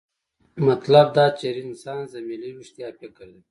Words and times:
مطلب 0.67 1.07
دا 1.17 1.25
چې 1.39 1.45
رنسانس 1.57 2.07
د 2.13 2.17
ملي 2.29 2.51
ویښتیا 2.53 2.89
فکر 2.99 3.27
دی. 3.33 3.41